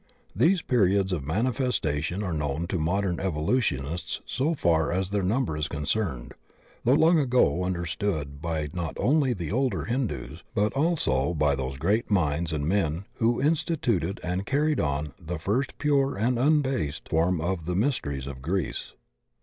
These 0.35 0.63
periods 0.63 1.13
of 1.13 1.27
manifestation 1.27 2.23
are 2.23 2.31
unknown 2.31 2.65
to 2.69 2.79
modem 2.79 3.17
evo 3.17 3.45
lutionists 3.47 4.19
so 4.25 4.55
far 4.55 4.91
as 4.91 5.11
their 5.11 5.21
number 5.21 5.55
is 5.55 5.67
concerned, 5.67 6.33
though 6.83 6.95
long 6.95 7.19
ago 7.19 7.63
understood 7.63 8.41
by 8.41 8.69
not 8.73 8.97
only 8.99 9.33
the 9.33 9.51
older 9.51 9.85
Hindus, 9.85 10.41
but 10.55 10.73
also 10.73 11.35
by 11.35 11.53
those 11.53 11.77
great 11.77 12.09
minds 12.09 12.51
and 12.51 12.67
men 12.67 13.05
who 13.17 13.39
instituted 13.39 14.19
and 14.23 14.47
carried 14.47 14.79
on 14.79 15.13
the 15.23 15.37
first 15.37 15.77
pure 15.77 16.17
and 16.17 16.39
undebased 16.39 17.07
form 17.07 17.39
of 17.39 17.65
the 17.67 17.75
Mysteries 17.75 18.25
of 18.25 18.41
Greece. 18.41 18.93